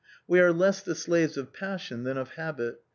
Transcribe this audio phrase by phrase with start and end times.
[0.27, 2.79] We are less the slaves of passion than of habit.